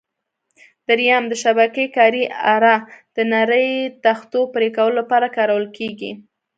درېیم: 0.87 1.23
د 1.31 1.33
شبکې 1.43 1.85
کارۍ 1.97 2.23
اره: 2.55 2.75
د 3.15 3.17
نرۍ 3.31 3.69
تختو 4.05 4.39
پرېکولو 4.53 4.95
لپاره 5.01 5.27
کارول 5.37 5.65
کېږي. 5.77 6.11